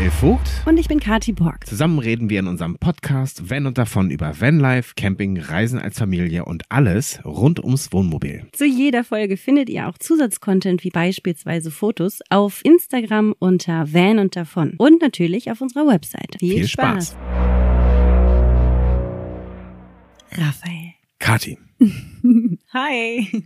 Raphael 0.00 0.10
Vogt. 0.12 0.50
Und 0.64 0.78
ich 0.78 0.88
bin 0.88 0.98
Kati 0.98 1.32
Borg. 1.32 1.66
Zusammen 1.66 1.98
reden 1.98 2.30
wir 2.30 2.38
in 2.38 2.46
unserem 2.46 2.78
Podcast 2.78 3.50
Van 3.50 3.66
und 3.66 3.76
davon 3.76 4.10
über 4.10 4.40
Vanlife, 4.40 4.94
Camping, 4.96 5.38
Reisen 5.38 5.78
als 5.78 5.98
Familie 5.98 6.46
und 6.46 6.62
alles 6.70 7.22
rund 7.22 7.62
ums 7.62 7.92
Wohnmobil. 7.92 8.46
Zu 8.52 8.64
jeder 8.64 9.04
Folge 9.04 9.36
findet 9.36 9.68
ihr 9.68 9.88
auch 9.88 9.98
Zusatzcontent 9.98 10.84
wie 10.84 10.88
beispielsweise 10.88 11.70
Fotos 11.70 12.20
auf 12.30 12.64
Instagram 12.64 13.34
unter 13.38 13.92
Van 13.92 14.18
und 14.18 14.36
davon 14.36 14.72
und 14.78 15.02
natürlich 15.02 15.50
auf 15.50 15.60
unserer 15.60 15.86
Website. 15.86 16.36
Viel, 16.38 16.54
Viel 16.54 16.68
Spaß. 16.68 17.08
Spaß. 17.10 17.16
Raphael. 20.32 20.94
Kati. 21.18 21.58
Hi. 22.72 23.42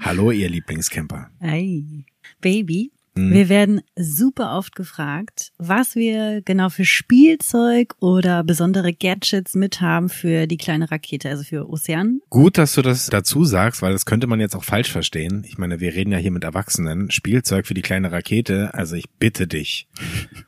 Hallo, 0.00 0.30
ihr 0.30 0.48
Lieblingscamper. 0.48 1.28
Hi. 1.42 2.06
Baby, 2.40 2.92
Mhm. 3.18 3.32
Wir 3.32 3.48
werden 3.48 3.80
super 3.96 4.56
oft 4.56 4.76
gefragt, 4.76 5.52
was 5.58 5.96
wir 5.96 6.42
genau 6.42 6.68
für 6.68 6.84
Spielzeug 6.84 7.94
oder 8.00 8.44
besondere 8.44 8.92
Gadgets 8.92 9.54
mit 9.54 9.80
haben 9.80 10.08
für 10.08 10.46
die 10.46 10.56
kleine 10.56 10.90
Rakete, 10.90 11.28
also 11.28 11.42
für 11.42 11.68
Ozean. 11.68 12.20
Gut, 12.30 12.58
dass 12.58 12.74
du 12.74 12.82
das 12.82 13.06
dazu 13.06 13.44
sagst, 13.44 13.82
weil 13.82 13.92
das 13.92 14.06
könnte 14.06 14.26
man 14.26 14.40
jetzt 14.40 14.54
auch 14.54 14.64
falsch 14.64 14.92
verstehen. 14.92 15.44
Ich 15.46 15.58
meine, 15.58 15.80
wir 15.80 15.94
reden 15.94 16.12
ja 16.12 16.18
hier 16.18 16.30
mit 16.30 16.44
Erwachsenen. 16.44 17.10
Spielzeug 17.10 17.66
für 17.66 17.74
die 17.74 17.82
kleine 17.82 18.12
Rakete, 18.12 18.72
also 18.74 18.94
ich 18.94 19.10
bitte 19.18 19.46
dich. 19.46 19.88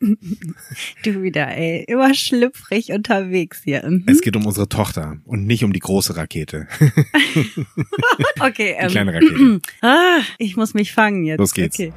du 1.05 1.23
wieder, 1.23 1.49
ey, 1.49 1.85
immer 1.89 2.15
schlüpfrig 2.15 2.93
unterwegs 2.93 3.63
hier. 3.65 3.85
Mhm. 3.89 4.05
Es 4.07 4.21
geht 4.21 4.37
um 4.37 4.47
unsere 4.47 4.69
Tochter 4.69 5.19
und 5.25 5.47
nicht 5.47 5.65
um 5.65 5.73
die 5.73 5.81
große 5.81 6.17
Rakete. 6.17 6.69
okay, 8.41 8.77
die 8.79 8.85
ähm, 8.85 8.91
kleine 8.91 9.15
Rakete. 9.15 9.61
ah, 9.83 10.21
ich 10.39 10.57
muss 10.57 10.75
mich 10.75 10.93
fangen 10.93 11.25
jetzt. 11.25 11.39
Los 11.39 11.53
geht's. 11.53 11.79
Okay. 11.79 11.93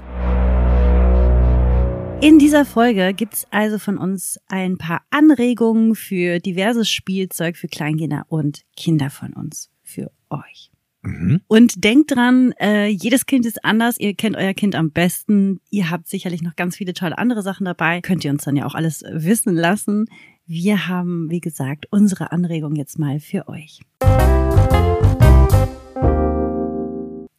In 2.23 2.39
dieser 2.39 2.63
Folge 2.63 3.13
gibt's 3.13 3.45
also 3.51 3.77
von 3.77 3.97
uns 3.97 4.39
ein 4.47 4.77
paar 4.77 5.01
Anregungen 5.09 5.93
für 5.93 6.39
diverses 6.39 6.89
Spielzeug 6.89 7.57
für 7.57 7.67
Kleinkinder 7.67 8.23
und 8.29 8.61
Kinder 8.77 9.09
von 9.09 9.33
uns, 9.33 9.69
für 9.83 10.09
euch. 10.29 10.71
Mhm. 11.01 11.41
Und 11.47 11.83
denkt 11.83 12.15
dran, 12.15 12.53
äh, 12.61 12.87
jedes 12.87 13.25
Kind 13.25 13.45
ist 13.45 13.65
anders, 13.65 13.99
ihr 13.99 14.13
kennt 14.13 14.37
euer 14.37 14.53
Kind 14.53 14.73
am 14.73 14.91
besten, 14.91 15.59
ihr 15.69 15.89
habt 15.89 16.07
sicherlich 16.07 16.41
noch 16.41 16.55
ganz 16.55 16.77
viele 16.77 16.93
tolle 16.93 17.17
andere 17.17 17.41
Sachen 17.41 17.65
dabei, 17.65 17.99
könnt 17.99 18.23
ihr 18.23 18.31
uns 18.31 18.45
dann 18.45 18.55
ja 18.55 18.65
auch 18.65 18.75
alles 18.75 19.03
wissen 19.05 19.53
lassen. 19.53 20.05
Wir 20.45 20.87
haben, 20.87 21.29
wie 21.29 21.41
gesagt, 21.41 21.87
unsere 21.91 22.31
Anregung 22.31 22.77
jetzt 22.77 22.97
mal 22.97 23.19
für 23.19 23.49
euch. 23.49 23.81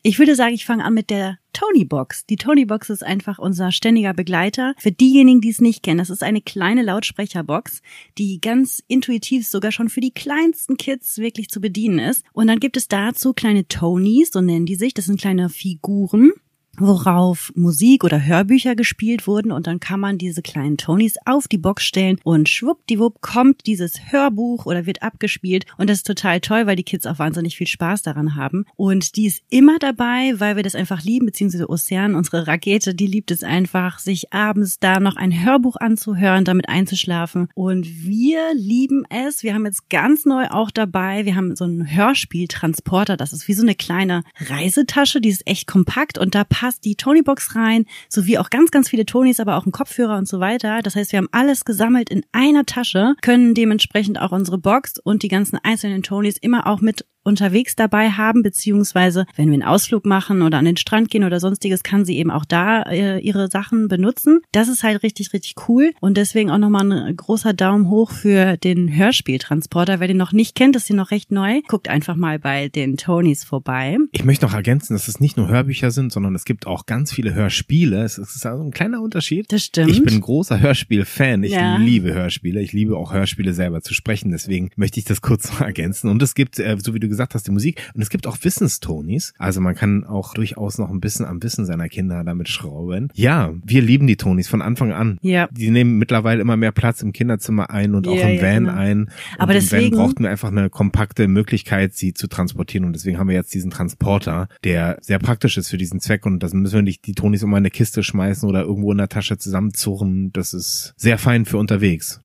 Ich 0.07 0.19
würde 0.19 0.37
sagen, 0.37 0.53
ich 0.53 0.67
fange 0.67 0.85
an 0.85 0.93
mit 0.93 1.09
der 1.09 1.39
Tony 1.55 1.87
Box. 1.87 2.27
Die 2.27 2.37
Tony 2.37 2.67
Box 2.67 2.91
ist 2.91 3.03
einfach 3.03 3.39
unser 3.39 3.73
ständiger 3.73 4.13
Begleiter. 4.13 4.75
Für 4.77 4.93
diejenigen, 4.93 5.41
die 5.41 5.49
es 5.49 5.63
nicht 5.63 5.83
kennen, 5.83 5.97
das 5.97 6.11
ist 6.11 6.23
eine 6.23 6.43
kleine 6.43 6.83
Lautsprecherbox, 6.83 7.81
die 8.19 8.39
ganz 8.39 8.83
intuitiv 8.87 9.49
sogar 9.49 9.73
schon 9.73 9.89
für 9.89 10.03
die 10.03 10.13
kleinsten 10.13 10.77
Kids 10.77 11.17
wirklich 11.17 11.49
zu 11.49 11.59
bedienen 11.59 12.01
ist. 12.01 12.23
Und 12.35 12.49
dann 12.49 12.61
gibt 12.61 12.77
es 12.77 12.87
dazu 12.87 13.33
kleine 13.33 13.67
Tonys, 13.67 14.31
so 14.31 14.43
nennen 14.43 14.67
die 14.67 14.75
sich. 14.75 14.93
Das 14.93 15.07
sind 15.07 15.19
kleine 15.19 15.49
Figuren 15.49 16.33
worauf 16.79 17.53
Musik 17.55 18.05
oder 18.05 18.25
Hörbücher 18.25 18.75
gespielt 18.75 19.27
wurden. 19.27 19.53
Und 19.53 19.67
dann 19.67 19.81
kann 19.81 20.01
man 20.01 20.19
diese 20.19 20.43
kleinen 20.43 20.77
Tonys 20.77 21.15
auf 21.25 21.49
die 21.49 21.59
Box 21.59 21.85
stellen 21.85 22.19
und 22.25 22.49
schwuppdiwupp 22.49 23.21
kommt 23.21 23.67
dieses 23.67 24.13
Hörbuch 24.13 24.67
oder 24.67 24.87
wird 24.87 25.03
abgespielt. 25.03 25.67
Und 25.79 25.91
das 25.91 25.99
ist 25.99 26.07
total 26.07 26.41
toll, 26.41 26.67
weil 26.67 26.77
die 26.77 26.83
Kids 26.83 27.07
auch 27.07 27.19
wahnsinnig 27.19 27.57
viel 27.57 27.67
Spaß 27.67 28.03
daran 28.03 28.35
haben. 28.35 28.65
Und 28.77 29.17
die 29.17 29.27
ist 29.27 29.43
immer 29.51 29.79
dabei, 29.79 30.35
weil 30.39 30.57
wir 30.57 30.63
das 30.63 30.75
einfach 30.75 31.03
lieben, 31.03 31.27
beziehungsweise 31.27 31.69
Ocean, 31.69 32.15
unsere 32.15 32.47
Rakete, 32.47 32.95
die 32.95 33.07
liebt 33.07 33.31
es 33.31 33.43
einfach, 33.43 33.99
sich 33.99 34.33
abends 34.33 34.79
da 34.79 35.01
noch 35.01 35.17
ein 35.17 35.45
Hörbuch 35.45 35.77
anzuhören, 35.77 36.45
damit 36.45 36.69
einzuschlafen. 36.69 37.49
Und 37.55 37.87
wir 38.05 38.55
lieben 38.55 39.05
es, 39.09 39.43
wir 39.43 39.55
haben 39.55 39.67
jetzt 39.67 39.89
ganz 39.91 40.25
neu 40.25 40.49
auch 40.49 40.71
dabei, 40.71 41.25
wir 41.25 41.37
haben 41.37 41.57
so 41.57 41.65
einen 41.65 41.95
Hörspieltransporter, 41.95 43.17
das 43.17 43.33
ist 43.33 43.49
wie 43.49 43.55
so 43.55 43.63
eine 43.63 43.75
kleine 43.75 44.23
Reisetasche, 44.39 45.21
die 45.21 45.29
ist 45.29 45.47
echt 45.47 45.67
kompakt 45.67 46.19
und 46.19 46.35
da 46.35 46.45
passt 46.45 46.64
die 46.73 46.97
Tony-Box 46.97 47.55
rein, 47.55 47.87
sowie 48.09 48.39
auch 48.39 48.51
ganz, 48.51 48.71
ganz 48.71 48.89
viele 48.89 49.07
Tonys, 49.07 49.41
aber 49.41 49.57
auch 49.57 49.67
ein 49.67 49.73
Kopfhörer 49.73 50.17
und 50.17 50.29
so 50.29 50.41
weiter. 50.41 50.81
Das 50.83 50.97
heißt, 50.97 51.13
wir 51.13 51.19
haben 51.19 51.29
alles 51.33 51.65
gesammelt 51.65 52.11
in 52.11 52.25
einer 52.33 52.65
Tasche, 52.65 53.15
können 53.23 53.55
dementsprechend 53.55 54.21
auch 54.21 54.33
unsere 54.33 54.59
Box 54.59 54.99
und 54.99 55.23
die 55.23 55.29
ganzen 55.29 55.59
einzelnen 55.63 56.03
Tonys 56.03 56.39
immer 56.39 56.67
auch 56.67 56.81
mit 56.81 57.07
unterwegs 57.25 57.75
dabei 57.77 58.11
haben, 58.11 58.43
beziehungsweise 58.43 59.27
wenn 59.37 59.49
wir 59.49 59.55
einen 59.55 59.63
Ausflug 59.63 60.07
machen 60.07 60.43
oder 60.43 60.59
an 60.59 60.65
den 60.65 60.77
Strand 60.77 61.11
gehen 61.11 61.25
oder 61.25 61.41
sonstiges, 61.41 61.83
kann 61.83 62.05
sie 62.05 62.17
eben 62.19 62.31
auch 62.31 62.45
da 62.45 62.83
äh, 62.83 63.19
ihre 63.19 63.49
Sachen 63.49 63.89
benutzen. 63.89 64.41
Das 64.53 64.69
ist 64.69 64.83
halt 64.83 65.03
richtig, 65.03 65.33
richtig 65.33 65.55
cool 65.69 65.93
und 66.01 66.17
deswegen 66.17 66.51
auch 66.51 66.59
nochmal 66.59 66.91
ein 66.91 67.17
großer 67.17 67.53
Daumen 67.53 67.89
hoch 67.89 68.11
für 68.13 68.57
den 68.57 68.95
Hörspieltransporter. 68.95 70.01
Wer 70.01 70.09
den 70.09 70.17
noch 70.17 70.33
nicht 70.33 70.55
kennt, 70.55 70.77
ist 70.77 70.87
hier 70.87 70.97
noch 70.97 71.11
recht 71.11 71.33
neu. 71.33 71.63
Guckt 71.67 71.89
einfach 71.89 72.17
mal 72.17 72.39
bei 72.39 72.69
den 72.69 72.97
Tonys 72.97 73.45
vorbei. 73.45 73.99
Ich 74.13 74.25
möchte 74.25 74.45
noch 74.47 74.55
ergänzen, 74.55 74.95
dass 74.95 75.09
es 75.09 75.21
nicht 75.21 75.37
nur 75.37 75.49
Hörbücher 75.49 75.91
sind, 75.91 76.13
sondern 76.13 76.35
es 76.35 76.45
gibt 76.45 76.67
auch 76.67 76.87
ganz 76.87 77.13
viele 77.13 77.35
Hörspiele. 77.35 78.03
Es 78.03 78.19
ist 78.19 78.45
also 78.45 78.63
ein 78.63 78.71
kleiner 78.71 79.01
Unterschied. 79.01 79.51
Das 79.51 79.65
stimmt. 79.65 79.91
Ich 79.91 80.03
bin 80.03 80.21
großer 80.21 80.61
Hörspiel-Fan. 80.61 81.43
Ich 81.45 81.53
ja. 81.53 81.77
liebe 81.77 82.13
Hörspiele. 82.13 82.61
Ich 82.61 82.73
liebe 82.73 82.97
auch 82.97 83.13
Hörspiele 83.13 83.55
selber 83.55 83.81
zu 83.81 83.95
sprechen. 83.95 84.31
Deswegen 84.31 84.71
möchte 84.77 85.01
ich 85.01 85.07
das 85.07 85.23
kurz 85.23 85.51
noch 85.51 85.61
ergänzen. 85.63 86.11
Und 86.11 86.23
es 86.23 86.35
gibt, 86.35 86.59
äh, 86.59 86.77
so 86.79 86.95
wie 86.95 87.01
du 87.01 87.09
gesagt 87.15 87.35
hast, 87.35 87.47
die 87.47 87.51
Musik. 87.51 87.81
Und 87.95 88.03
es 88.03 88.11
gibt 88.11 88.27
auch 88.27 88.39
Wissenstonis. 88.43 89.33
Also 89.39 89.61
man 89.61 89.75
kann 89.75 90.05
auch 90.05 90.35
durchaus 90.35 90.79
noch 90.79 90.91
ein 90.91 91.01
bisschen 91.01 91.25
am 91.25 91.43
Wissen 91.43 91.65
seiner 91.65 91.89
Kinder 91.89 92.25
damit 92.25 92.49
schrauben. 92.49 93.09
Ja, 93.15 93.53
wir 93.65 93.83
lieben 93.83 94.07
die 94.07 94.17
Tonis 94.17 94.49
von 94.49 94.63
Anfang 94.63 94.93
an. 94.93 95.19
Ja. 95.23 95.49
Die 95.51 95.71
nehmen 95.71 95.99
mittlerweile 95.99 96.41
immer 96.41 96.57
mehr 96.57 96.73
Platz 96.73 97.03
im 97.03 97.13
Kinderzimmer 97.13 97.71
ein 97.71 97.95
und 97.95 98.09
auch 98.09 98.15
ja, 98.15 98.29
im 98.29 98.43
Van 98.43 98.53
ja, 98.53 98.59
genau. 98.59 98.73
ein. 98.73 98.99
Und 99.01 99.11
Aber 99.39 99.53
deswegen 99.53 99.93
Van 99.93 99.99
brauchten 99.99 100.23
wir 100.25 100.31
einfach 100.31 100.51
eine 100.51 100.71
kompakte 100.71 101.29
Möglichkeit, 101.29 101.95
sie 101.95 102.15
zu 102.15 102.27
transportieren. 102.27 102.85
Und 102.85 102.95
deswegen 102.95 103.19
haben 103.19 103.29
wir 103.29 103.37
jetzt 103.37 103.55
diesen 103.55 103.71
Transporter, 103.71 104.49
der 104.65 104.99
sehr 105.01 105.19
praktisch 105.19 105.57
ist 105.57 105.71
für 105.71 105.79
diesen 105.79 106.01
Zweck. 106.01 106.27
Und 106.27 106.43
das 106.43 106.53
müssen 106.53 106.75
wir 106.75 106.83
nicht 106.83 107.07
die 107.07 107.15
Tonis 107.15 107.43
immer 107.43 107.57
in 107.57 107.63
eine 107.63 107.71
Kiste 107.71 108.03
schmeißen 108.03 108.49
oder 108.49 108.63
irgendwo 108.63 108.93
in 108.93 108.99
der 108.99 109.09
Tasche 109.09 109.39
zusammenzurren. 109.39 110.33
Das 110.33 110.53
ist 110.53 110.95
sehr 110.97 111.19
fein 111.19 111.45
für 111.45 111.59
unterwegs. 111.59 112.21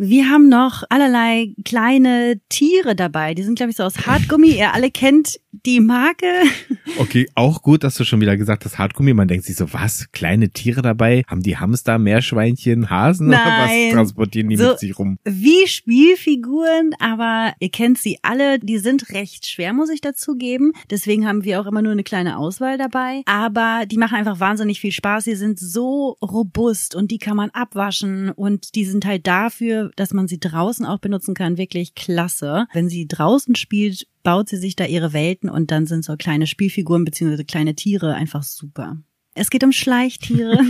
Wir 0.00 0.30
haben 0.30 0.48
noch 0.48 0.84
allerlei 0.90 1.54
kleine 1.64 2.40
Tiere 2.48 2.94
dabei. 2.94 3.34
Die 3.34 3.42
sind, 3.42 3.56
glaube 3.56 3.70
ich, 3.70 3.76
so 3.76 3.82
aus 3.82 4.06
Hartgummi. 4.06 4.50
Ihr 4.56 4.72
alle 4.72 4.90
kennt 4.92 5.40
die 5.50 5.80
Marke. 5.80 6.26
Okay, 6.96 7.28
auch 7.36 7.62
gut, 7.62 7.84
dass 7.84 7.94
du 7.94 8.02
schon 8.04 8.20
wieder 8.20 8.36
gesagt 8.36 8.64
hast, 8.64 8.76
Hartgummi. 8.78 9.12
Man 9.14 9.28
denkt 9.28 9.44
sich 9.44 9.54
so, 9.54 9.72
was? 9.72 10.10
Kleine 10.10 10.48
Tiere 10.50 10.82
dabei? 10.82 11.22
Haben 11.28 11.42
die 11.44 11.56
Hamster, 11.56 11.96
Meerschweinchen, 11.98 12.90
Hasen 12.90 13.28
Nein. 13.28 13.40
oder 13.40 13.64
was 13.64 13.94
transportieren 13.94 14.48
die 14.48 14.56
So- 14.56 14.70
mit 14.70 14.78
sich 14.80 14.98
rum? 14.98 15.18
Wie 15.24 15.68
Spielfiguren, 15.68 16.94
aber 16.98 17.52
ihr 17.60 17.68
kennt 17.70 17.98
sie 17.98 18.18
alle. 18.22 18.58
Die 18.58 18.78
sind 18.78 19.10
recht 19.10 19.46
schwer, 19.46 19.72
muss 19.74 19.90
ich 19.90 20.00
dazugeben. 20.00 20.72
Deswegen 20.90 21.26
haben 21.28 21.44
wir 21.44 21.60
auch 21.60 21.66
immer 21.66 21.82
nur 21.82 21.92
eine 21.92 22.02
kleine 22.04 22.38
Auswahl 22.38 22.78
dabei. 22.78 23.22
Aber 23.26 23.84
die 23.86 23.98
machen 23.98 24.16
einfach 24.16 24.40
wahnsinnig 24.40 24.80
viel 24.80 24.92
Spaß. 24.92 25.24
Sie 25.24 25.36
sind 25.36 25.60
so 25.60 26.16
robust 26.22 26.94
und 26.96 27.10
die 27.10 27.18
kann 27.18 27.36
man 27.36 27.50
abwaschen 27.50 28.30
und 28.30 28.74
die 28.74 28.86
sind 28.86 29.04
halt 29.06 29.26
dafür, 29.26 29.87
dass 29.96 30.12
man 30.12 30.28
sie 30.28 30.40
draußen 30.40 30.86
auch 30.86 30.98
benutzen 30.98 31.34
kann, 31.34 31.58
wirklich 31.58 31.94
klasse. 31.94 32.66
Wenn 32.72 32.88
sie 32.88 33.06
draußen 33.06 33.54
spielt, 33.54 34.06
baut 34.22 34.48
sie 34.48 34.56
sich 34.56 34.76
da 34.76 34.84
ihre 34.84 35.12
Welten 35.12 35.48
und 35.48 35.70
dann 35.70 35.86
sind 35.86 36.04
so 36.04 36.16
kleine 36.16 36.46
Spielfiguren 36.46 37.04
beziehungsweise 37.04 37.44
kleine 37.44 37.74
Tiere 37.74 38.14
einfach 38.14 38.42
super. 38.42 38.96
Es 39.34 39.50
geht 39.50 39.64
um 39.64 39.72
Schleichtiere. 39.72 40.58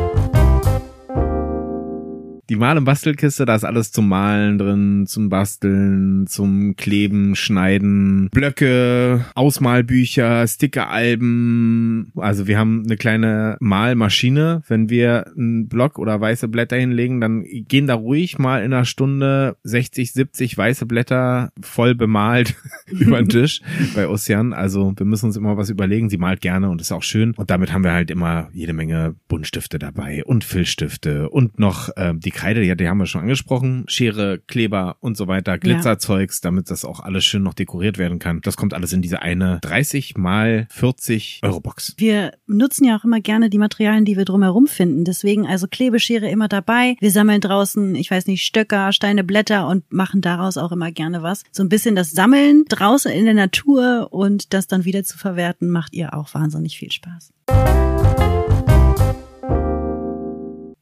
Die 2.52 2.58
Mal- 2.58 2.76
und 2.76 2.84
Bastelkiste, 2.84 3.46
da 3.46 3.54
ist 3.54 3.64
alles 3.64 3.92
zum 3.92 4.10
Malen 4.10 4.58
drin, 4.58 5.06
zum 5.06 5.30
Basteln, 5.30 6.26
zum 6.26 6.76
Kleben, 6.76 7.34
Schneiden, 7.34 8.28
Blöcke, 8.30 9.24
Ausmalbücher, 9.34 10.46
Stickeralben. 10.46 12.12
Also 12.14 12.46
wir 12.46 12.58
haben 12.58 12.82
eine 12.84 12.98
kleine 12.98 13.56
Malmaschine. 13.60 14.60
Wenn 14.68 14.90
wir 14.90 15.32
einen 15.34 15.68
Block 15.68 15.98
oder 15.98 16.20
weiße 16.20 16.46
Blätter 16.48 16.76
hinlegen, 16.76 17.22
dann 17.22 17.42
gehen 17.42 17.86
da 17.86 17.94
ruhig 17.94 18.38
mal 18.38 18.62
in 18.62 18.74
einer 18.74 18.84
Stunde 18.84 19.56
60, 19.62 20.12
70 20.12 20.58
weiße 20.58 20.84
Blätter 20.84 21.52
voll 21.62 21.94
bemalt 21.94 22.54
über 22.86 23.16
den 23.16 23.30
Tisch 23.30 23.62
bei 23.94 24.06
Ossian. 24.06 24.52
Also 24.52 24.92
wir 24.94 25.06
müssen 25.06 25.24
uns 25.24 25.38
immer 25.38 25.56
was 25.56 25.70
überlegen. 25.70 26.10
Sie 26.10 26.18
malt 26.18 26.42
gerne 26.42 26.68
und 26.68 26.82
ist 26.82 26.92
auch 26.92 27.02
schön. 27.02 27.32
Und 27.32 27.48
damit 27.48 27.72
haben 27.72 27.82
wir 27.82 27.94
halt 27.94 28.10
immer 28.10 28.50
jede 28.52 28.74
Menge 28.74 29.14
Buntstifte 29.28 29.78
dabei 29.78 30.22
und 30.26 30.44
Filzstifte 30.44 31.30
und 31.30 31.58
noch 31.58 31.88
ähm, 31.96 32.20
die 32.20 32.41
Kreide, 32.42 32.64
ja, 32.64 32.74
die 32.74 32.88
haben 32.88 32.98
wir 32.98 33.06
schon 33.06 33.20
angesprochen. 33.20 33.84
Schere, 33.86 34.40
Kleber 34.48 34.96
und 34.98 35.16
so 35.16 35.28
weiter, 35.28 35.58
Glitzerzeugs, 35.58 36.40
damit 36.40 36.72
das 36.72 36.84
auch 36.84 36.98
alles 36.98 37.24
schön 37.24 37.44
noch 37.44 37.54
dekoriert 37.54 37.98
werden 37.98 38.18
kann. 38.18 38.40
Das 38.42 38.56
kommt 38.56 38.74
alles 38.74 38.92
in 38.92 39.00
diese 39.00 39.22
eine 39.22 39.60
30 39.62 40.16
mal 40.16 40.66
40 40.70 41.38
Euro 41.44 41.60
Box. 41.60 41.94
Wir 41.98 42.32
nutzen 42.48 42.84
ja 42.84 42.96
auch 42.96 43.04
immer 43.04 43.20
gerne 43.20 43.48
die 43.48 43.58
Materialien, 43.58 44.04
die 44.04 44.16
wir 44.16 44.24
drumherum 44.24 44.66
finden. 44.66 45.04
Deswegen 45.04 45.46
also 45.46 45.68
Klebeschere 45.68 46.28
immer 46.28 46.48
dabei. 46.48 46.96
Wir 46.98 47.12
sammeln 47.12 47.40
draußen, 47.40 47.94
ich 47.94 48.10
weiß 48.10 48.26
nicht, 48.26 48.44
Stöcker, 48.44 48.92
Steine, 48.92 49.22
Blätter 49.22 49.68
und 49.68 49.92
machen 49.92 50.20
daraus 50.20 50.56
auch 50.56 50.72
immer 50.72 50.90
gerne 50.90 51.22
was. 51.22 51.44
So 51.52 51.62
ein 51.62 51.68
bisschen 51.68 51.94
das 51.94 52.10
Sammeln 52.10 52.64
draußen 52.68 53.12
in 53.12 53.24
der 53.24 53.34
Natur 53.34 54.08
und 54.10 54.52
das 54.52 54.66
dann 54.66 54.84
wieder 54.84 55.04
zu 55.04 55.16
verwerten, 55.16 55.70
macht 55.70 55.94
ihr 55.94 56.12
auch 56.12 56.34
wahnsinnig 56.34 56.76
viel 56.76 56.90
Spaß. 56.90 57.32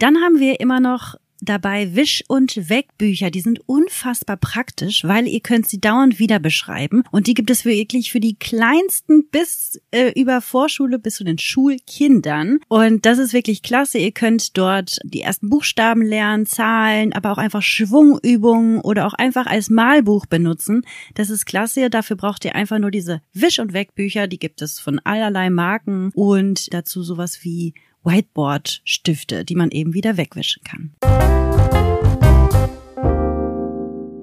Dann 0.01 0.17
haben 0.17 0.41
wir 0.41 0.61
immer 0.61 0.81
noch 0.81 1.17
dabei 1.41 1.95
Wisch- 1.95 2.25
und 2.29 2.69
Wegbücher. 2.69 3.31
Die 3.31 3.41
sind 3.41 3.61
unfassbar 3.67 4.37
praktisch, 4.37 5.05
weil 5.05 5.27
ihr 5.27 5.41
könnt 5.41 5.69
sie 5.69 5.81
dauernd 5.81 6.19
wieder 6.19 6.39
beschreiben. 6.39 7.03
Und 7.11 7.27
die 7.27 7.35
gibt 7.35 7.51
es 7.51 7.65
wirklich 7.65 8.11
für 8.13 8.21
die 8.21 8.37
kleinsten 8.37 9.29
bis 9.31 9.81
äh, 9.91 10.13
über 10.21 10.41
Vorschule 10.41 10.99
bis 10.99 11.17
zu 11.17 11.25
den 11.25 11.39
Schulkindern. 11.39 12.59
Und 12.69 13.07
das 13.07 13.19
ist 13.19 13.33
wirklich 13.33 13.63
klasse. 13.63 13.99
Ihr 13.99 14.13
könnt 14.13 14.57
dort 14.57 14.99
die 15.05 15.23
ersten 15.23 15.49
Buchstaben 15.49 16.03
lernen, 16.03 16.47
Zahlen, 16.47 17.13
aber 17.13 17.33
auch 17.33 17.39
einfach 17.39 17.63
Schwungübungen 17.63 18.81
oder 18.81 19.07
auch 19.07 19.15
einfach 19.15 19.47
als 19.47 19.71
Malbuch 19.71 20.27
benutzen. 20.27 20.83
Das 21.15 21.31
ist 21.31 21.47
klasse. 21.47 21.91
Dafür 21.91 22.17
braucht 22.17 22.45
ihr 22.45 22.55
einfach 22.55 22.79
nur 22.79 22.91
diese 22.91 23.23
Wisch- 23.33 23.59
und 23.59 23.73
Wegbücher. 23.73 24.27
Die 24.27 24.39
gibt 24.39 24.63
es 24.63 24.79
von 24.79 24.99
allerlei 25.01 25.51
Marken 25.51 26.11
und 26.15 26.73
dazu 26.73 27.03
sowas 27.03 27.41
wie 27.43 27.75
Whiteboard-Stifte, 28.05 29.45
die 29.45 29.55
man 29.55 29.71
eben 29.71 29.95
wieder 29.95 30.17
wegwischen 30.17 30.63
kann. 30.65 30.93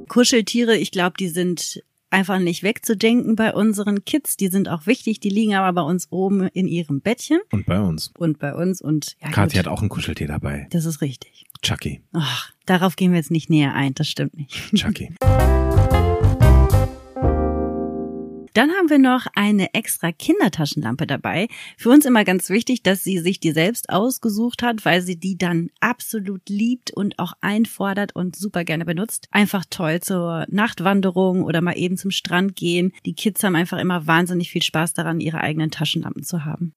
Kuscheltiere, 0.08 0.76
ich 0.78 0.92
glaube, 0.92 1.16
die 1.20 1.28
sind 1.30 1.84
einfach 2.10 2.40
nicht 2.40 2.64
wegzudenken 2.64 3.36
bei 3.36 3.54
unseren 3.54 4.06
Kids. 4.06 4.38
Die 4.38 4.48
sind 4.48 4.70
auch 4.70 4.88
wichtig, 4.88 5.20
die 5.20 5.30
liegen 5.30 5.56
aber 5.56 5.82
bei 5.84 5.88
uns 5.88 6.08
oben 6.12 6.48
in 6.48 6.68
ihrem 6.68 7.02
Bettchen 7.02 7.40
Und 7.52 7.66
bei 7.66 7.80
uns. 7.82 8.12
und 8.18 8.40
bei 8.40 8.54
uns 8.56 8.82
und 8.82 9.16
ja, 9.22 9.30
Kathi 9.30 9.58
hat 9.58 9.68
auch 9.68 9.82
ein 9.82 9.90
Kuscheltier 9.90 10.28
dabei. 10.28 10.68
das 10.72 10.86
ist 10.86 11.02
richtig. 11.02 11.46
Chucky. 11.62 12.02
Ach, 12.14 12.52
darauf 12.66 12.96
gehen 12.96 13.12
wir 13.12 13.18
jetzt 13.18 13.32
nicht 13.32 13.50
näher 13.50 13.74
ein, 13.74 13.94
das 13.94 14.08
stimmt 14.10 14.38
nicht. 14.38 14.74
Chucky. 14.76 15.14
Dann 18.58 18.72
haben 18.72 18.90
wir 18.90 18.98
noch 18.98 19.28
eine 19.36 19.76
extra 19.76 20.12
Kindertaschenlampe 20.12 21.06
dabei. 21.06 21.48
Für 21.78 21.92
uns 21.92 22.08
immer 22.08 22.24
ganz 22.24 22.50
wichtig, 22.50 22.82
dass 22.82 23.04
sie 23.04 23.20
sich 23.20 23.40
die 23.40 23.52
selbst 23.52 23.92
ausgesucht 23.92 24.64
hat, 24.64 24.84
weil 24.84 25.04
sie 25.04 25.16
die 25.16 25.38
dann 25.38 25.70
absolut 25.80 26.50
liebt 26.50 26.90
und 26.90 27.20
auch 27.20 27.34
einfordert 27.42 28.16
und 28.16 28.36
super 28.36 28.64
gerne 28.64 28.84
benutzt. 28.84 29.28
Einfach 29.30 29.64
toll 29.70 30.00
zur 30.00 30.48
Nachtwanderung 30.50 31.44
oder 31.44 31.62
mal 31.62 31.78
eben 31.78 31.98
zum 31.98 32.10
Strand 32.10 32.56
gehen. 32.56 32.94
Die 33.06 33.14
Kids 33.14 33.44
haben 33.44 33.56
einfach 33.56 33.78
immer 33.78 34.08
wahnsinnig 34.08 34.50
viel 34.50 34.64
Spaß 34.64 34.96
daran, 34.96 35.20
ihre 35.20 35.42
eigenen 35.42 35.70
Taschenlampen 35.70 36.24
zu 36.24 36.44
haben. 36.44 36.74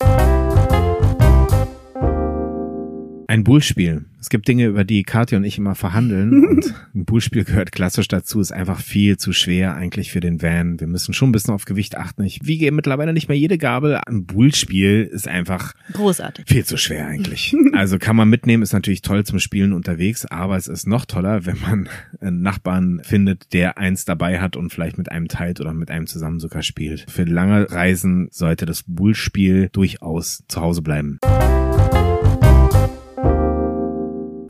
Ein 3.30 3.44
Bullspiel. 3.44 4.06
Es 4.20 4.28
gibt 4.28 4.48
Dinge, 4.48 4.66
über 4.66 4.82
die 4.82 5.04
Kathi 5.04 5.36
und 5.36 5.44
ich 5.44 5.56
immer 5.56 5.76
verhandeln 5.76 6.44
und 6.48 6.74
ein 6.96 7.04
Bullspiel 7.04 7.44
gehört 7.44 7.70
klassisch 7.70 8.08
dazu, 8.08 8.40
ist 8.40 8.50
einfach 8.50 8.80
viel 8.80 9.18
zu 9.18 9.32
schwer 9.32 9.76
eigentlich 9.76 10.10
für 10.10 10.18
den 10.18 10.42
Van. 10.42 10.80
Wir 10.80 10.88
müssen 10.88 11.14
schon 11.14 11.28
ein 11.28 11.32
bisschen 11.32 11.54
auf 11.54 11.64
Gewicht 11.64 11.96
achten. 11.96 12.24
Ich 12.24 12.44
wiege 12.44 12.72
mittlerweile 12.72 13.12
nicht 13.12 13.28
mehr 13.28 13.38
jede 13.38 13.56
Gabel. 13.56 14.00
Ein 14.04 14.26
Bullspiel 14.26 15.04
ist 15.04 15.28
einfach 15.28 15.74
Großartig. 15.92 16.46
viel 16.48 16.64
zu 16.64 16.76
schwer 16.76 17.06
eigentlich. 17.06 17.54
Also 17.72 17.98
kann 17.98 18.16
man 18.16 18.28
mitnehmen, 18.28 18.64
ist 18.64 18.72
natürlich 18.72 19.00
toll 19.00 19.24
zum 19.24 19.38
Spielen 19.38 19.72
unterwegs, 19.72 20.26
aber 20.26 20.56
es 20.56 20.66
ist 20.66 20.88
noch 20.88 21.04
toller, 21.04 21.46
wenn 21.46 21.58
man 21.60 21.88
einen 22.20 22.42
Nachbarn 22.42 23.00
findet, 23.04 23.52
der 23.52 23.78
eins 23.78 24.04
dabei 24.04 24.40
hat 24.40 24.56
und 24.56 24.70
vielleicht 24.70 24.98
mit 24.98 25.10
einem 25.10 25.28
teilt 25.28 25.60
oder 25.60 25.72
mit 25.72 25.90
einem 25.90 26.08
zusammen 26.08 26.40
sogar 26.40 26.62
spielt. 26.62 27.06
Für 27.08 27.24
lange 27.24 27.70
Reisen 27.70 28.28
sollte 28.32 28.66
das 28.66 28.82
Bullspiel 28.86 29.68
durchaus 29.72 30.42
zu 30.48 30.60
Hause 30.60 30.82
bleiben. 30.82 31.20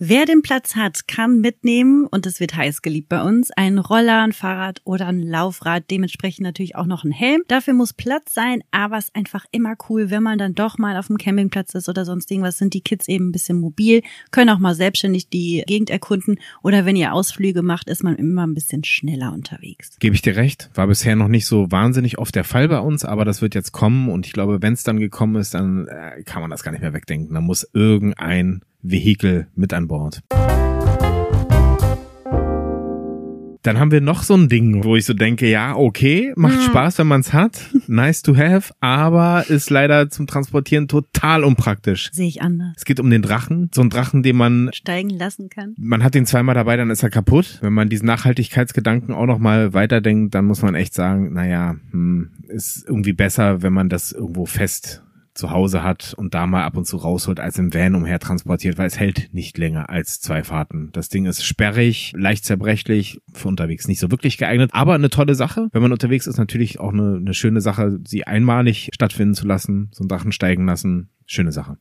Wer 0.02 0.24
den 0.24 0.40
Platz 0.40 0.76
hat, 0.76 1.06
kann 1.08 1.42
mitnehmen 1.42 2.06
und 2.06 2.24
es 2.24 2.40
wird 2.40 2.56
heiß 2.56 2.80
geliebt 2.80 3.10
bei 3.10 3.22
uns. 3.22 3.50
Ein 3.50 3.78
Roller, 3.78 4.22
ein 4.22 4.32
Fahrrad 4.32 4.80
oder 4.84 5.08
ein 5.08 5.20
Laufrad, 5.20 5.90
dementsprechend 5.90 6.42
natürlich 6.42 6.74
auch 6.74 6.86
noch 6.86 7.04
ein 7.04 7.10
Helm. 7.12 7.42
Dafür 7.48 7.74
muss 7.74 7.92
Platz 7.92 8.32
sein, 8.32 8.62
aber 8.70 8.96
es 8.96 9.04
ist 9.04 9.14
einfach 9.14 9.44
immer 9.50 9.74
cool, 9.90 10.08
wenn 10.08 10.22
man 10.22 10.38
dann 10.38 10.54
doch 10.54 10.78
mal 10.78 10.96
auf 10.96 11.08
dem 11.08 11.18
Campingplatz 11.18 11.74
ist 11.74 11.86
oder 11.86 12.06
sonst 12.06 12.30
irgendwas, 12.30 12.56
sind 12.56 12.72
die 12.72 12.80
Kids 12.80 13.08
eben 13.08 13.28
ein 13.28 13.32
bisschen 13.32 13.60
mobil, 13.60 14.00
können 14.30 14.48
auch 14.48 14.58
mal 14.58 14.74
selbstständig 14.74 15.28
die 15.28 15.64
Gegend 15.66 15.90
erkunden 15.90 16.40
oder 16.62 16.86
wenn 16.86 16.96
ihr 16.96 17.12
Ausflüge 17.12 17.60
macht, 17.60 17.90
ist 17.90 18.02
man 18.02 18.16
immer 18.16 18.46
ein 18.46 18.54
bisschen 18.54 18.84
schneller 18.84 19.34
unterwegs. 19.34 19.98
Gebe 19.98 20.14
ich 20.14 20.22
dir 20.22 20.34
recht. 20.34 20.70
War 20.72 20.86
bisher 20.86 21.14
noch 21.14 21.28
nicht 21.28 21.44
so 21.44 21.70
wahnsinnig 21.70 22.16
oft 22.16 22.34
der 22.34 22.44
Fall 22.44 22.68
bei 22.68 22.80
uns, 22.80 23.04
aber 23.04 23.26
das 23.26 23.42
wird 23.42 23.54
jetzt 23.54 23.72
kommen 23.72 24.08
und 24.08 24.24
ich 24.24 24.32
glaube, 24.32 24.62
wenn 24.62 24.72
es 24.72 24.82
dann 24.82 24.98
gekommen 24.98 25.36
ist, 25.36 25.52
dann 25.52 25.88
äh, 25.88 26.22
kann 26.22 26.40
man 26.40 26.50
das 26.50 26.62
gar 26.62 26.72
nicht 26.72 26.80
mehr 26.80 26.94
wegdenken. 26.94 27.34
Da 27.34 27.42
muss 27.42 27.68
irgendein 27.74 28.62
Vehikel 28.82 29.46
mit 29.54 29.72
an 29.72 29.88
Bord. 29.88 30.22
Dann 33.62 33.78
haben 33.78 33.90
wir 33.90 34.00
noch 34.00 34.22
so 34.22 34.34
ein 34.34 34.48
Ding, 34.48 34.84
wo 34.84 34.96
ich 34.96 35.04
so 35.04 35.12
denke, 35.12 35.46
ja, 35.46 35.76
okay, 35.76 36.32
macht 36.34 36.54
Hm. 36.54 36.62
Spaß, 36.62 36.98
wenn 36.98 37.08
man 37.08 37.20
es 37.20 37.34
hat, 37.34 37.68
nice 37.88 38.22
to 38.22 38.34
have, 38.34 38.72
aber 38.80 39.44
ist 39.48 39.68
leider 39.68 40.08
zum 40.08 40.26
Transportieren 40.26 40.88
total 40.88 41.44
unpraktisch. 41.44 42.08
Sehe 42.10 42.26
ich 42.26 42.40
anders. 42.40 42.72
Es 42.78 42.86
geht 42.86 43.00
um 43.00 43.10
den 43.10 43.20
Drachen, 43.20 43.68
so 43.74 43.82
ein 43.82 43.90
Drachen, 43.90 44.22
den 44.22 44.36
man 44.36 44.70
Steigen 44.72 45.10
lassen 45.10 45.50
kann. 45.50 45.74
man 45.78 46.02
hat 46.02 46.14
den 46.14 46.24
zweimal 46.24 46.54
dabei, 46.54 46.78
dann 46.78 46.88
ist 46.88 47.02
er 47.02 47.10
kaputt. 47.10 47.58
Wenn 47.60 47.74
man 47.74 47.90
diesen 47.90 48.06
Nachhaltigkeitsgedanken 48.06 49.14
auch 49.14 49.26
noch 49.26 49.38
mal 49.38 49.74
weiterdenkt, 49.74 50.34
dann 50.34 50.46
muss 50.46 50.62
man 50.62 50.74
echt 50.74 50.94
sagen, 50.94 51.34
naja, 51.34 51.76
hm, 51.90 52.30
ist 52.48 52.84
irgendwie 52.88 53.12
besser, 53.12 53.60
wenn 53.60 53.74
man 53.74 53.90
das 53.90 54.12
irgendwo 54.12 54.46
fest 54.46 55.02
zu 55.40 55.50
Hause 55.50 55.82
hat 55.82 56.14
und 56.16 56.34
da 56.34 56.46
mal 56.46 56.64
ab 56.64 56.76
und 56.76 56.86
zu 56.86 56.98
rausholt, 56.98 57.40
als 57.40 57.58
im 57.58 57.74
Van 57.74 57.94
umher 57.94 58.20
transportiert, 58.20 58.78
weil 58.78 58.86
es 58.86 59.00
hält 59.00 59.32
nicht 59.32 59.58
länger 59.58 59.90
als 59.90 60.20
zwei 60.20 60.44
Fahrten. 60.44 60.90
Das 60.92 61.08
Ding 61.08 61.24
ist 61.24 61.44
sperrig, 61.44 62.12
leicht 62.16 62.44
zerbrechlich, 62.44 63.20
für 63.32 63.48
unterwegs 63.48 63.88
nicht 63.88 63.98
so 63.98 64.10
wirklich 64.10 64.38
geeignet, 64.38 64.70
aber 64.74 64.94
eine 64.94 65.10
tolle 65.10 65.34
Sache. 65.34 65.68
Wenn 65.72 65.82
man 65.82 65.92
unterwegs 65.92 66.26
ist, 66.26 66.36
natürlich 66.36 66.78
auch 66.78 66.92
eine, 66.92 67.16
eine 67.16 67.34
schöne 67.34 67.60
Sache, 67.60 67.98
sie 68.06 68.26
einmalig 68.26 68.90
stattfinden 68.94 69.34
zu 69.34 69.46
lassen, 69.46 69.88
so 69.92 70.02
einen 70.02 70.08
Drachen 70.08 70.32
steigen 70.32 70.66
lassen. 70.66 71.08
Schöne 71.26 71.52
Sache. 71.52 71.78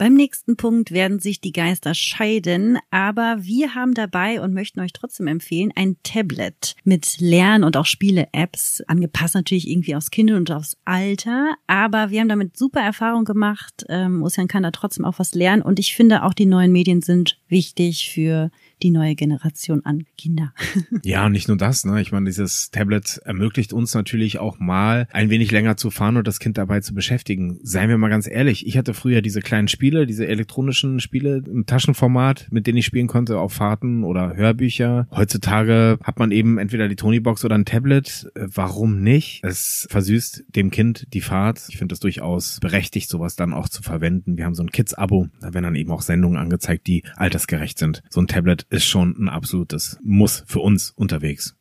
Beim 0.00 0.14
nächsten 0.14 0.56
Punkt 0.56 0.92
werden 0.92 1.18
sich 1.18 1.42
die 1.42 1.52
Geister 1.52 1.92
scheiden, 1.92 2.78
aber 2.90 3.36
wir 3.40 3.74
haben 3.74 3.92
dabei 3.92 4.40
und 4.40 4.54
möchten 4.54 4.80
euch 4.80 4.94
trotzdem 4.94 5.26
empfehlen 5.26 5.72
ein 5.76 5.98
Tablet 6.04 6.74
mit 6.84 7.20
Lern- 7.20 7.64
und 7.64 7.76
auch 7.76 7.84
Spiele-Apps, 7.84 8.82
angepasst 8.86 9.34
natürlich 9.34 9.68
irgendwie 9.68 9.94
aufs 9.94 10.10
Kind 10.10 10.30
und 10.30 10.50
aufs 10.52 10.78
Alter, 10.86 11.54
aber 11.66 12.08
wir 12.08 12.20
haben 12.20 12.30
damit 12.30 12.56
super 12.56 12.80
Erfahrung 12.80 13.26
gemacht. 13.26 13.84
Ähm, 13.90 14.22
Ocean 14.22 14.48
kann 14.48 14.62
da 14.62 14.70
trotzdem 14.70 15.04
auch 15.04 15.18
was 15.18 15.34
lernen 15.34 15.60
und 15.60 15.78
ich 15.78 15.94
finde 15.94 16.22
auch 16.22 16.32
die 16.32 16.46
neuen 16.46 16.72
Medien 16.72 17.02
sind 17.02 17.38
wichtig 17.48 18.08
für 18.10 18.50
die 18.82 18.90
neue 18.90 19.14
Generation 19.14 19.84
an 19.84 20.04
Kinder. 20.16 20.52
Ja, 21.02 21.28
nicht 21.28 21.48
nur 21.48 21.56
das, 21.56 21.84
ne? 21.84 22.00
Ich 22.00 22.12
meine, 22.12 22.26
dieses 22.26 22.70
Tablet 22.70 23.20
ermöglicht 23.24 23.72
uns 23.72 23.94
natürlich 23.94 24.38
auch 24.38 24.58
mal 24.58 25.08
ein 25.12 25.30
wenig 25.30 25.50
länger 25.50 25.76
zu 25.76 25.90
fahren 25.90 26.16
und 26.16 26.26
das 26.26 26.38
Kind 26.38 26.58
dabei 26.58 26.80
zu 26.80 26.94
beschäftigen. 26.94 27.58
Seien 27.62 27.88
wir 27.88 27.98
mal 27.98 28.10
ganz 28.10 28.26
ehrlich, 28.26 28.66
ich 28.66 28.76
hatte 28.76 28.92
früher 28.94 29.22
diese 29.22 29.40
kleinen 29.40 29.68
Spiele, 29.68 30.06
diese 30.06 30.26
elektronischen 30.26 31.00
Spiele 31.00 31.42
im 31.46 31.66
Taschenformat, 31.66 32.48
mit 32.50 32.66
denen 32.66 32.78
ich 32.78 32.86
spielen 32.86 33.06
konnte 33.06 33.38
auf 33.38 33.52
Fahrten 33.52 34.04
oder 34.04 34.36
Hörbücher. 34.36 35.08
Heutzutage 35.10 35.98
hat 36.02 36.18
man 36.18 36.32
eben 36.32 36.58
entweder 36.58 36.88
die 36.88 36.96
Tonybox 36.96 37.44
oder 37.44 37.54
ein 37.54 37.64
Tablet. 37.64 38.30
Äh, 38.34 38.46
Warum 38.52 39.00
nicht? 39.02 39.40
Es 39.42 39.86
versüßt 39.90 40.44
dem 40.48 40.70
Kind 40.70 41.06
die 41.14 41.20
Fahrt. 41.20 41.62
Ich 41.68 41.78
finde 41.78 41.92
das 41.92 42.00
durchaus 42.00 42.58
berechtigt, 42.60 43.08
sowas 43.08 43.36
dann 43.36 43.52
auch 43.52 43.68
zu 43.68 43.82
verwenden. 43.82 44.36
Wir 44.36 44.44
haben 44.44 44.54
so 44.54 44.62
ein 44.62 44.70
Kids-Abo, 44.70 45.28
da 45.40 45.54
werden 45.54 45.64
dann 45.64 45.74
eben 45.76 45.90
auch 45.90 46.02
Sendungen 46.02 46.38
angezeigt, 46.38 46.86
die 46.86 47.04
altersgerecht 47.16 47.78
sind. 47.78 48.02
So 48.10 48.20
ein 48.20 48.26
Tablet 48.26 48.66
ist 48.70 48.86
schon 48.86 49.16
ein 49.18 49.28
absolutes 49.28 49.98
Muss 50.02 50.44
für 50.46 50.60
uns 50.60 50.92
unterwegs. 50.92 51.56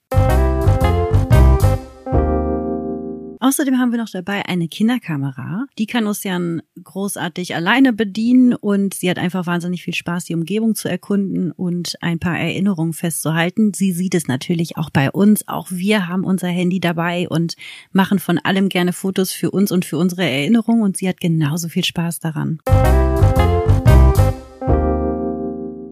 Außerdem 3.42 3.80
haben 3.80 3.92
wir 3.92 4.00
noch 4.00 4.10
dabei 4.10 4.46
eine 4.46 4.68
Kinderkamera. 4.68 5.66
Die 5.78 5.86
kann 5.86 6.08
Ocean 6.08 6.62
großartig 6.84 7.56
alleine 7.56 7.94
bedienen 7.94 8.54
und 8.54 8.94
sie 8.94 9.10
hat 9.10 9.18
einfach 9.18 9.48
wahnsinnig 9.48 9.82
viel 9.82 9.94
Spaß, 9.94 10.26
die 10.26 10.36
Umgebung 10.36 10.76
zu 10.76 10.90
erkunden 10.90 11.52
und 11.52 11.96
ein 12.02 12.20
paar 12.20 12.38
Erinnerungen 12.38 12.92
festzuhalten. 12.92 13.74
Sie 13.74 13.94
sieht 13.94 14.14
es 14.14 14.28
natürlich 14.28 14.78
auch 14.78 14.90
bei 14.90 15.10
uns. 15.10 15.48
Auch 15.48 15.72
wir 15.72 16.08
haben 16.10 16.26
unser 16.26 16.50
Handy 16.50 16.82
dabei 16.82 17.30
und 17.30 17.56
machen 17.94 18.20
von 18.20 18.40
allem 18.40 18.68
gerne 18.68 18.92
Fotos 18.92 19.32
für 19.32 19.52
uns 19.52 19.72
und 19.72 19.86
für 19.86 19.98
unsere 19.98 20.24
Erinnerungen 20.24 20.84
und 20.84 20.98
sie 20.98 21.08
hat 21.08 21.22
genauso 21.22 21.70
viel 21.70 21.86
Spaß 21.86 22.20
daran. 22.20 22.60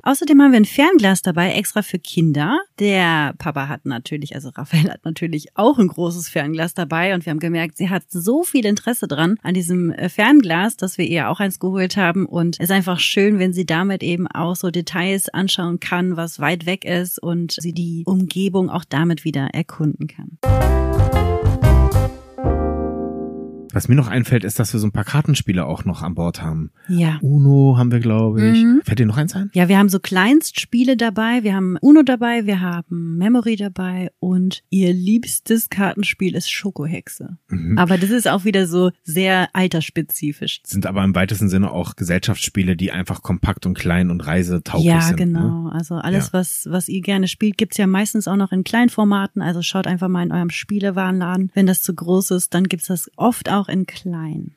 Außerdem 0.07 0.41
haben 0.41 0.51
wir 0.53 0.59
ein 0.61 0.63
Fernglas 0.63 1.21
dabei, 1.21 1.51
extra 1.51 1.81
für 1.81 1.99
Kinder. 1.99 2.61
Der 2.79 3.33
Papa 3.37 3.67
hat 3.67 3.85
natürlich, 3.85 4.35
also 4.35 4.47
Raphael 4.55 4.89
hat 4.89 5.03
natürlich 5.03 5.57
auch 5.57 5.77
ein 5.79 5.89
großes 5.89 6.29
Fernglas 6.29 6.73
dabei 6.73 7.13
und 7.13 7.25
wir 7.25 7.31
haben 7.31 7.41
gemerkt, 7.41 7.75
sie 7.75 7.89
hat 7.89 8.03
so 8.07 8.43
viel 8.43 8.65
Interesse 8.65 9.09
dran 9.09 9.37
an 9.43 9.53
diesem 9.53 9.91
äh, 9.91 10.07
Fernglas, 10.07 10.77
dass 10.77 10.97
wir 10.97 11.05
ihr 11.05 11.27
auch 11.27 11.41
eins 11.41 11.59
geholt 11.59 11.97
haben 11.97 12.25
und 12.25 12.55
es 12.57 12.69
ist 12.69 12.71
einfach 12.71 13.01
schön, 13.01 13.37
wenn 13.37 13.51
sie 13.51 13.65
damit 13.65 14.01
eben 14.01 14.27
auch 14.27 14.55
so 14.55 14.71
Details 14.71 15.27
anschauen 15.27 15.81
kann, 15.81 16.15
was 16.15 16.39
weit 16.39 16.65
weg 16.65 16.85
ist 16.85 17.21
und 17.21 17.57
sie 17.59 17.73
die 17.73 18.03
Umgebung 18.05 18.69
auch 18.69 18.85
damit 18.85 19.25
wieder 19.25 19.49
erkunden 19.51 20.07
kann. 20.07 20.86
Was 23.73 23.87
mir 23.87 23.95
noch 23.95 24.07
einfällt, 24.07 24.43
ist, 24.43 24.59
dass 24.59 24.73
wir 24.73 24.79
so 24.79 24.87
ein 24.87 24.91
paar 24.91 25.03
Kartenspiele 25.03 25.65
auch 25.65 25.85
noch 25.85 26.01
an 26.01 26.15
Bord 26.15 26.41
haben. 26.41 26.71
Ja. 26.87 27.17
Uno 27.21 27.75
haben 27.77 27.91
wir, 27.91 27.99
glaube 27.99 28.45
ich. 28.47 28.63
Mhm. 28.63 28.81
Fällt 28.83 28.99
dir 28.99 29.05
noch 29.05 29.17
eins 29.17 29.35
ein? 29.35 29.49
Ja, 29.53 29.67
wir 29.67 29.77
haben 29.77 29.89
so 29.89 29.99
Kleinstspiele 29.99 30.97
dabei, 30.97 31.43
wir 31.43 31.53
haben 31.55 31.77
Uno 31.81 32.03
dabei, 32.03 32.45
wir 32.45 32.61
haben 32.61 33.17
Memory 33.17 33.55
dabei 33.55 34.11
und 34.19 34.63
ihr 34.69 34.93
liebstes 34.93 35.69
Kartenspiel 35.69 36.35
ist 36.35 36.49
Schokohexe. 36.49 37.37
Mhm. 37.49 37.77
Aber 37.77 37.97
das 37.97 38.09
ist 38.09 38.27
auch 38.27 38.45
wieder 38.45 38.67
so 38.67 38.91
sehr 39.03 39.49
altersspezifisch. 39.53 40.61
Sind 40.65 40.85
aber 40.85 41.03
im 41.03 41.15
weitesten 41.15 41.49
Sinne 41.49 41.71
auch 41.71 41.95
Gesellschaftsspiele, 41.95 42.75
die 42.75 42.91
einfach 42.91 43.21
kompakt 43.21 43.65
und 43.65 43.73
klein 43.77 44.09
und 44.09 44.25
reisetauglich 44.25 44.87
Ja, 44.87 45.01
sind. 45.01 45.17
Ne? 45.19 45.25
genau. 45.25 45.69
Also 45.69 45.95
alles, 45.95 46.27
Ja. 46.27 46.33
was, 46.33 46.67
was 46.69 46.87
ihr 46.89 47.01
gerne 47.01 47.27
spielt, 47.27 47.57
gibt's 47.57 47.77
ja 47.77 47.87
meistens 47.87 48.27
auch 48.27 48.35
noch 48.35 48.51
in 48.51 48.63
Kleinformaten. 48.63 49.41
Also 49.41 49.61
schaut 49.61 49.87
einfach 49.87 50.07
mal 50.07 50.23
in 50.23 50.31
eurem 50.31 50.49
Spielewarenladen. 50.49 51.51
Wenn 51.53 51.65
das 51.67 51.81
zu 51.81 51.93
groß 51.93 52.31
ist, 52.31 52.53
dann 52.53 52.65
gibt's 52.65 52.87
das 52.87 53.09
oft 53.15 53.49
auch 53.49 53.56
in 53.65 53.85
klein. 53.85 54.53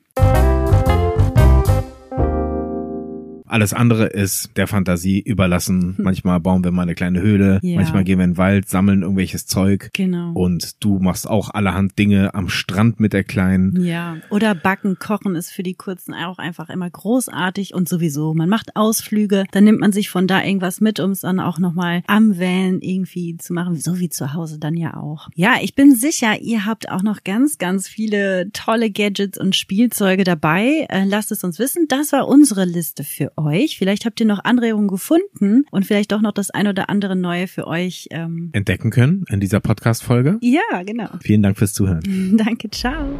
Alles 3.51 3.73
andere 3.73 4.05
ist 4.05 4.51
der 4.55 4.65
Fantasie 4.65 5.19
überlassen. 5.19 5.95
Manchmal 5.97 6.39
bauen 6.39 6.63
wir 6.63 6.71
mal 6.71 6.83
eine 6.83 6.95
kleine 6.95 7.21
Höhle, 7.21 7.59
Ja. 7.61 7.75
manchmal 7.75 8.05
gehen 8.05 8.17
wir 8.17 8.23
in 8.23 8.31
den 8.31 8.37
Wald, 8.37 8.69
sammeln 8.69 9.01
irgendwelches 9.01 9.45
Zeug. 9.45 9.89
Genau. 9.93 10.31
Und 10.31 10.81
du 10.83 10.99
machst 10.99 11.29
auch 11.29 11.49
allerhand 11.49 11.99
Dinge 11.99 12.33
am 12.33 12.47
Strand 12.47 13.01
mit 13.01 13.11
der 13.11 13.25
Kleinen. 13.25 13.83
Ja, 13.83 14.15
oder 14.29 14.55
backen, 14.55 14.97
kochen 14.99 15.35
ist 15.35 15.51
für 15.51 15.63
die 15.63 15.73
Kurzen 15.73 16.13
auch 16.13 16.37
einfach 16.37 16.69
immer 16.69 16.89
großartig 16.89 17.73
und 17.73 17.89
sowieso. 17.89 18.33
Man 18.33 18.47
macht 18.47 18.77
Ausflüge, 18.77 19.43
dann 19.51 19.65
nimmt 19.65 19.81
man 19.81 19.91
sich 19.91 20.09
von 20.09 20.27
da 20.27 20.41
irgendwas 20.41 20.79
mit, 20.79 21.01
um 21.01 21.11
es 21.11 21.19
dann 21.19 21.41
auch 21.41 21.59
nochmal 21.59 22.03
am 22.07 22.39
Van 22.39 22.79
irgendwie 22.79 23.35
zu 23.35 23.51
machen, 23.53 23.75
so 23.75 23.99
wie 23.99 24.07
zu 24.07 24.33
Hause 24.33 24.59
dann 24.59 24.77
ja 24.77 24.95
auch. 24.95 25.27
Ja, 25.35 25.55
ich 25.61 25.75
bin 25.75 25.93
sicher, 25.93 26.39
ihr 26.39 26.65
habt 26.65 26.89
auch 26.89 27.03
noch 27.03 27.25
ganz, 27.25 27.57
ganz 27.57 27.89
viele 27.89 28.49
tolle 28.53 28.91
Gadgets 28.91 29.37
und 29.37 29.57
Spielzeuge 29.57 30.23
dabei. 30.23 30.85
Äh, 30.89 31.03
lasst 31.03 31.33
es 31.33 31.43
uns 31.43 31.59
wissen. 31.59 31.87
Das 31.89 32.13
war 32.13 32.29
unsere 32.29 32.63
Liste 32.63 33.03
für 33.03 33.31
euch. 33.35 33.40
Vielleicht 33.77 34.05
habt 34.05 34.19
ihr 34.19 34.25
noch 34.25 34.43
Anregungen 34.43 34.87
gefunden 34.87 35.65
und 35.71 35.85
vielleicht 35.85 36.11
doch 36.11 36.21
noch 36.21 36.31
das 36.31 36.49
ein 36.49 36.67
oder 36.67 36.89
andere 36.89 37.15
Neue 37.15 37.47
für 37.47 37.67
euch. 37.67 38.07
Ähm 38.11 38.49
Entdecken 38.53 38.91
können 38.91 39.25
in 39.29 39.39
dieser 39.39 39.59
Podcast-Folge. 39.59 40.37
ja, 40.41 40.83
genau. 40.83 41.09
Vielen 41.21 41.43
Dank 41.43 41.57
fürs 41.57 41.73
Zuhören. 41.73 42.01
Danke, 42.37 42.69
ciao. 42.69 43.19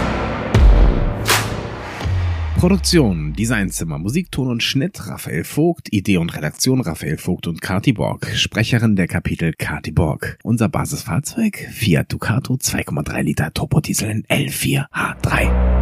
Produktion, 2.61 3.33
Designzimmer, 3.33 3.97
Musikton 3.97 4.47
und 4.47 4.61
Schnitt 4.61 5.07
Raphael 5.07 5.43
Vogt, 5.43 5.91
Idee 5.91 6.17
und 6.17 6.35
Redaktion 6.35 6.79
Raphael 6.79 7.17
Vogt 7.17 7.47
und 7.47 7.59
Kati 7.59 7.91
Borg, 7.91 8.27
Sprecherin 8.35 8.95
der 8.95 9.07
Kapitel 9.07 9.53
Kati 9.53 9.89
Borg. 9.89 10.37
Unser 10.43 10.69
Basisfahrzeug 10.69 11.57
Fiat 11.71 12.13
Ducato 12.13 12.53
2,3 12.53 13.21
Liter 13.23 13.51
Turbodiesel 13.51 14.11
in 14.11 14.23
L4H3. 14.25 15.80